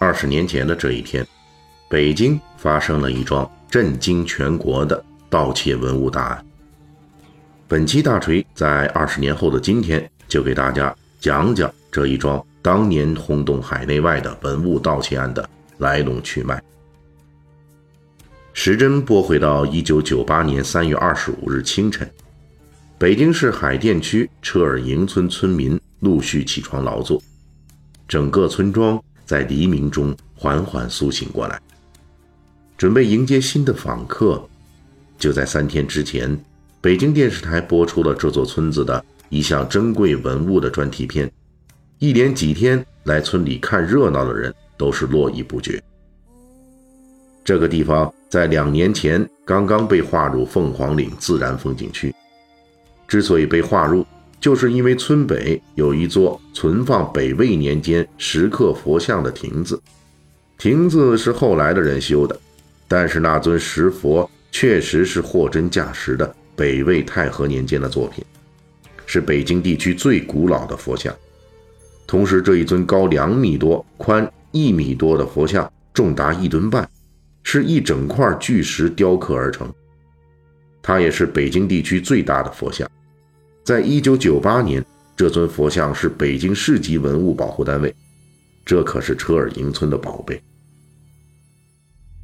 [0.00, 1.26] 二十年前的这一天，
[1.86, 6.46] 北京发生了一桩震惊全国的盗窃文物大案。
[7.68, 15.46] 本期大锤在二十年后的今天，就给大家讲讲这一桩当年轰动海内外的文物盗窃案的
[15.76, 16.62] 来龙去脉。
[18.54, 22.10] 时针拨回到一九九八年三月二十五日清晨，
[22.96, 27.22] 北京市海淀区车尔营村村民陆续起床劳作，
[28.08, 28.98] 整个村庄。
[29.30, 31.56] 在黎明中缓缓苏醒过来，
[32.76, 34.44] 准备迎接新的访客。
[35.20, 36.36] 就在三天之前，
[36.80, 41.30] 北京电视台播出了这座村子的一项珍贵文物的专题片，
[42.00, 45.80] 一连几天来村里看热闹的人都是络绎不绝。
[47.44, 52.12] 这个地方在两年前刚刚被划入凤凰岭自然风景区，
[53.06, 54.04] 之所以被划入。
[54.40, 59.80] 就是因为村北有一座存放北魏年间石刻佛像的亭子，
[60.56, 62.40] 亭子是后来的人修的，
[62.88, 68.24] 但是那尊石佛确实是货真价实的北魏太和年间的作品，
[69.04, 71.14] 是北京地区最古老的佛像。
[72.06, 76.88] 同时，这一尊高两米多、宽一米多的佛像重达一吨半，
[77.42, 79.70] 是一整块巨石雕刻而成，
[80.80, 82.90] 它也是北京地区最大的佛像。
[83.62, 87.94] 在一九九八年，这尊佛像是北京市级文物保护单位，
[88.64, 90.40] 这可是车尔营村的宝贝。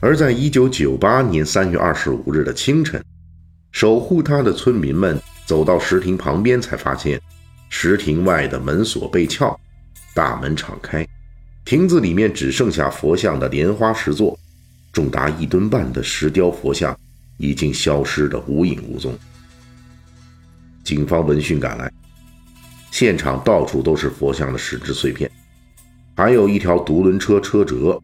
[0.00, 3.02] 而在一九九八年三月二十五日的清晨，
[3.70, 7.20] 守护他的村民们走到石亭旁边，才发现
[7.68, 9.58] 石亭外的门锁被撬，
[10.14, 11.06] 大门敞开，
[11.64, 14.38] 亭子里面只剩下佛像的莲花石座，
[14.92, 16.98] 重达一吨半的石雕佛像
[17.36, 19.16] 已经消失得无影无踪。
[20.82, 21.92] 警方闻讯赶来，
[22.90, 25.30] 现场到处都是佛像的石质碎片，
[26.16, 28.00] 还有一条独轮车车辙。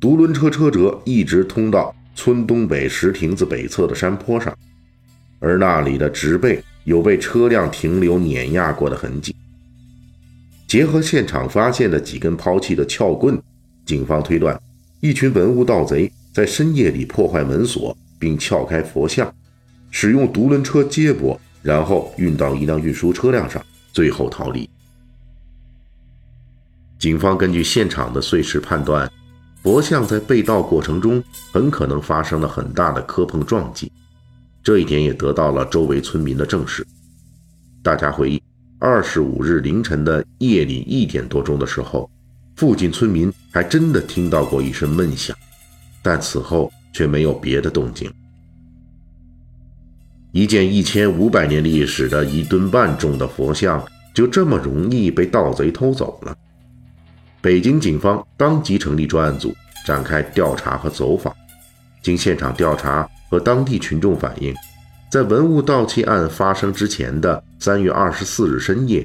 [0.00, 4.56] 独轮车车辙一直通到村东北石亭子北侧的山坡上，
[5.38, 9.36] 而那里的植被有被车辆停留碾压过的痕迹。
[10.66, 13.40] 结合现场发现的几根抛弃的撬棍，
[13.84, 14.58] 警方推断，
[15.00, 19.32] 一群文物盗贼在深夜里破坏门锁并撬开佛像，
[19.90, 21.38] 使用独轮车接驳。
[21.62, 24.68] 然后运到一辆运输车辆上，最后逃离。
[26.98, 29.10] 警方根据现场的碎石判断，
[29.62, 31.22] 佛像在被盗过程中
[31.52, 33.90] 很可能发生了很大的磕碰撞击，
[34.62, 36.86] 这一点也得到了周围村民的证实。
[37.82, 38.42] 大家回忆，
[38.78, 42.10] 二十五日凌晨的夜里一点多钟的时候，
[42.56, 45.34] 附近村民还真的听到过一声闷响，
[46.02, 48.12] 但此后却没有别的动静。
[50.32, 56.36] 一件一千五百年历史的一吨半重的佛像，就这么容易被盗贼偷走了。
[57.40, 59.52] 北京警方当即成立专案组，
[59.84, 61.34] 展开调查和走访。
[62.00, 64.54] 经现场调查和当地群众反映，
[65.10, 69.04] 在文物盗窃案发生之前的三月二十四日深夜，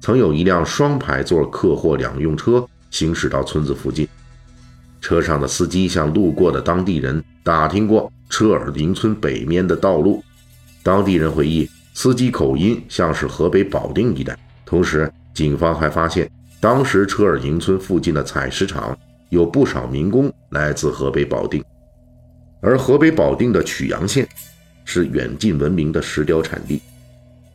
[0.00, 4.08] 曾有一辆双排座客货两用车行驶到村子附近，
[5.00, 10.24] 车上的司机向路过的当地人打听过车尔营村北面的道路。
[10.86, 14.38] 当地人回忆，司机口音像是河北保定一带。
[14.64, 16.30] 同时，警方还发现，
[16.60, 18.96] 当时车尔营村附近的采石场
[19.30, 21.60] 有不少民工来自河北保定，
[22.60, 24.28] 而河北保定的曲阳县
[24.84, 26.80] 是远近闻名的石雕产地，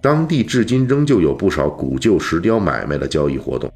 [0.00, 3.72] 当地至今仍旧有不少古旧石雕买卖的交易活动。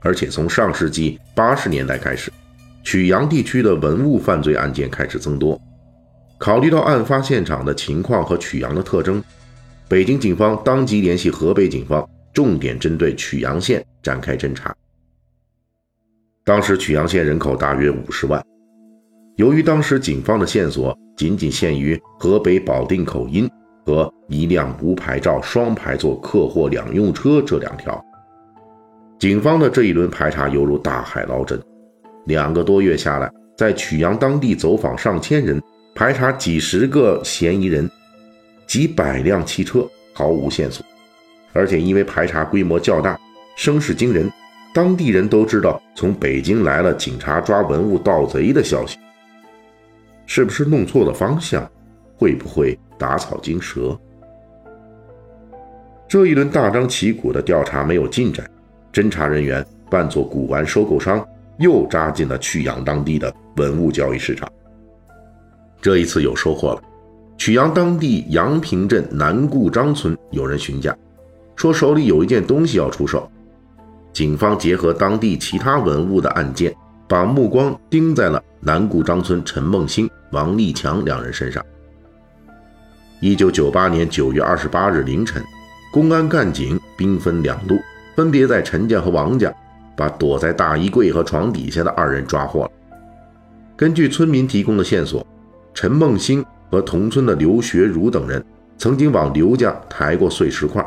[0.00, 2.32] 而且，从上世纪八十年代开始，
[2.82, 5.60] 曲阳地区的文物犯罪案件开始增多。
[6.42, 9.22] 考虑到案发现场的情况和曲阳的特征，
[9.86, 12.04] 北京警方当即联系河北警方，
[12.34, 14.74] 重点针对曲阳县展开侦查。
[16.44, 18.44] 当时曲阳县人口大约五十万，
[19.36, 23.48] 由于当时警方的线索仅仅限于河北保定口音
[23.86, 28.04] 和一辆无牌照双排座客货两用车这两条，
[29.16, 31.62] 警方的这一轮排查犹如大海捞针。
[32.24, 35.62] 两个多月下来，在曲阳当地走访上千人。
[35.94, 37.88] 排查几十个嫌疑人，
[38.66, 40.84] 几百辆汽车，毫无线索。
[41.52, 43.18] 而且因为排查规模较大，
[43.56, 44.30] 声势惊人，
[44.74, 48.98] 当地人都知道从北京来了警察抓文物盗贼的消息，
[50.24, 51.70] 是不是弄错了方向？
[52.16, 53.98] 会不会打草惊蛇？
[56.08, 58.48] 这一轮大张旗鼓的调查没有进展，
[58.92, 61.26] 侦查人员扮作古玩收购商，
[61.58, 64.50] 又扎进了曲阳当地的文物交易市场。
[65.82, 66.82] 这一次有收获了，
[67.36, 70.96] 曲阳当地阳平镇南固张村有人询价，
[71.56, 73.28] 说手里有一件东西要出售。
[74.12, 76.72] 警方结合当地其他文物的案件，
[77.08, 81.60] 把目光盯在了南固张村陈梦兴、王立强两人身上。
[83.20, 85.42] 一九九八年九月二十八日凌晨，
[85.92, 87.76] 公安干警兵分两路，
[88.14, 89.52] 分别在陈家和王家，
[89.96, 92.70] 把躲在大衣柜和床底下的二人抓获了。
[93.76, 95.26] 根据村民提供的线索，
[95.74, 98.44] 陈梦兴和同村的刘学儒等人
[98.78, 100.84] 曾经往刘家抬过碎石块。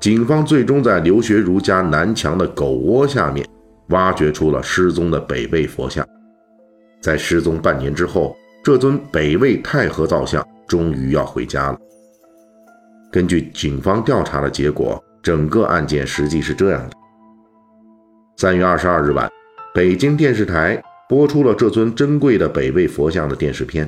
[0.00, 3.46] 警方最终在刘学儒家南墙的狗窝下面，
[3.88, 6.06] 挖掘出了失踪的北魏佛像。
[7.00, 11.78] 在失踪半年之后，这尊北魏太和造像终于要回家了。
[13.10, 16.96] 根据警方调查的结果，整个案件实际是这样的：
[18.36, 19.30] 三月二十二日晚，
[19.74, 23.86] 北京电视台播出了这尊珍贵的北魏佛像的电视片，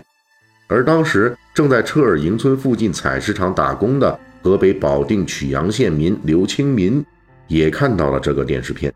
[0.67, 4.21] 而当时正在车尔营村附近采石场打工的。
[4.43, 7.03] 河北保定曲阳县民刘清民
[7.47, 8.93] 也看到了这个电视片，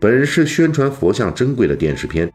[0.00, 2.28] 本是宣传佛像珍贵的电视片，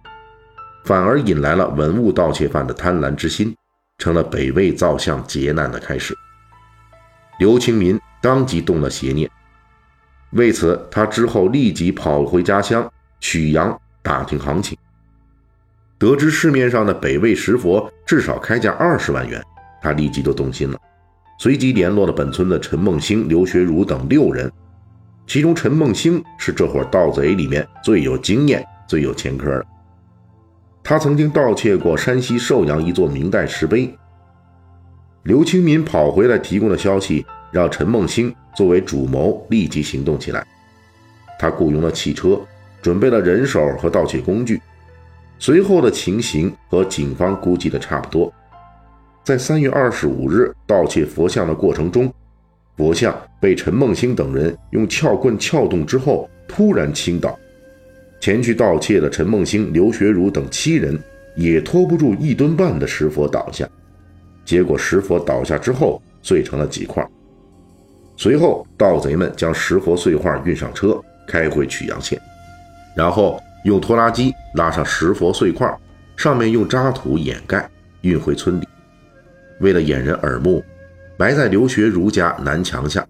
[0.85, 3.53] 反而引来了文物盗窃犯的贪婪之心，
[3.97, 6.15] 成了北魏造像劫难的开始。
[7.37, 9.29] 刘清民当即动了邪念，
[10.29, 14.77] 为此他之后立即跑回家乡曲阳打听行情，
[16.01, 19.39] 得知市面上的北魏石佛至少开价二十万元，
[19.83, 20.75] 他立即就动心了。
[21.37, 24.51] 随即联络了本村的陈梦兴、刘学儒等六人，
[25.27, 29.65] 其中陈梦兴是这伙盗贼里面最有经验、最有前科的。
[30.81, 33.95] 他曾经盗窃过山西寿阳一座明代石碑。
[35.21, 40.43] 刘清民跑回来提供的消息，让陈梦兴作为主谋立即行动起来。
[41.37, 42.41] 他雇佣了汽车，
[42.81, 44.59] 准备了人手和盗窃工具。
[45.41, 48.31] 随后的情形和警方估计的差不多。
[49.23, 52.13] 在三月二十五日盗窃佛像的过程中，
[52.77, 57.35] 佛像被陈梦兴等人用撬棍撬动之后，突然倾倒。
[58.19, 60.95] 前去盗窃的陈梦兴、刘学儒等七人
[61.35, 63.67] 也拖不住一吨半的石佛倒下，
[64.45, 67.03] 结果石佛倒下之后碎成了几块。
[68.15, 72.21] 随后，盗贼们将石佛碎块运上车，开回曲阳县，
[72.95, 75.71] 然后用拖拉机拉上石佛碎块，
[76.15, 77.69] 上面用渣土掩盖，
[78.01, 78.67] 运回村里。
[79.59, 80.63] 为了掩人耳目，
[81.17, 83.05] 埋在刘学儒家南墙下。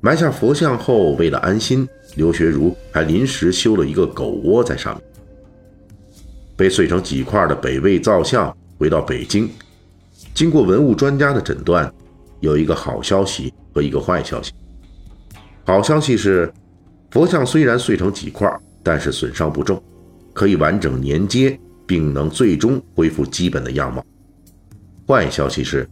[0.00, 5.02] 埋下佛像后，为了安心，刘学儒还临时修了一个狗窝在上面。
[6.56, 9.50] 被碎成几块的北魏造像回到北京，
[10.34, 11.92] 经过文物专家的诊断，
[12.40, 14.52] 有一个好消息和一个坏消息。
[15.64, 16.52] 好消息是，
[17.10, 18.48] 佛像虽然碎成几块，
[18.84, 19.82] 但是损伤不重，
[20.32, 24.04] 可以完整粘接，并能最终恢复基本的样貌。
[25.08, 25.88] 坏消息是，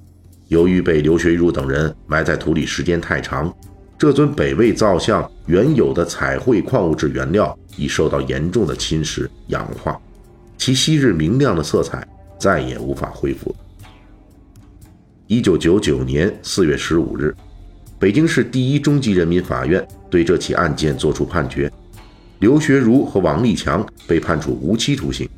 [0.48, 3.52] 由于被刘学儒等人埋在土里时间太长，
[3.98, 9.98] 这尊北魏造像原有的彩绘矿物质原料已受到严重的侵蚀氧化，
[10.58, 12.06] 其昔日明亮的色彩
[12.38, 13.54] 再也无法恢复。
[15.28, 17.34] 一九九九年四月十五日，
[17.98, 21.72] 北京市第一中级人民法院对这起案件作出判决，
[22.42, 25.28] 刘学儒和王立强被判处无期徒刑。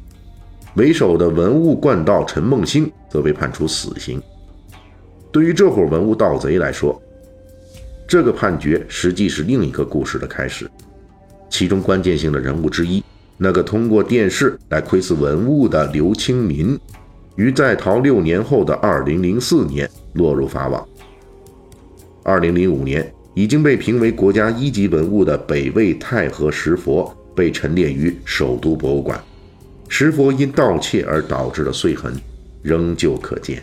[0.77, 4.19] 为首的文物惯盗陈梦兴则被判处死刑。
[5.31, 6.99] 对于这伙文物盗贼来说，
[8.09, 10.67] 这个判决实际是另一个故事的开始。
[11.51, 13.05] 其中关键性的人物之一，
[13.37, 16.79] 那个通过电视来窥伺文物的刘清民，
[17.37, 20.83] 于在逃六年后的2004年落入法网。
[22.25, 29.23] 2005年，已经被评为国家一级文物的北魏太和石佛被陈列于首都博物馆。
[29.89, 32.15] 石佛因盗窃而导致的碎痕，
[32.63, 33.63] 仍旧可见。